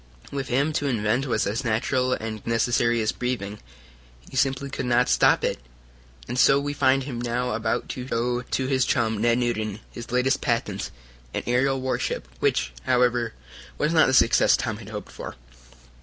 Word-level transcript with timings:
With 0.31 0.47
him 0.47 0.73
to 0.73 0.87
invent 0.87 1.27
was 1.27 1.45
as 1.45 1.63
natural 1.63 2.13
and 2.13 2.43
necessary 2.43 3.01
as 3.01 3.11
breathing. 3.11 3.59
He 4.31 4.35
simply 4.35 4.71
could 4.71 4.87
not 4.87 5.09
stop 5.09 5.43
it. 5.43 5.59
And 6.27 6.39
so 6.39 6.59
we 6.59 6.73
find 6.73 7.03
him 7.03 7.21
now 7.21 7.51
about 7.51 7.87
to 7.89 8.07
show 8.07 8.41
to 8.41 8.65
his 8.65 8.83
chum, 8.83 9.19
Ned 9.21 9.37
Newton, 9.37 9.79
his 9.91 10.11
latest 10.11 10.41
patent, 10.41 10.89
an 11.35 11.43
aerial 11.45 11.79
warship, 11.79 12.27
which, 12.39 12.73
however, 12.85 13.35
was 13.77 13.93
not 13.93 14.07
the 14.07 14.13
success 14.15 14.57
Tom 14.57 14.77
had 14.77 14.89
hoped 14.89 15.11
for. 15.11 15.35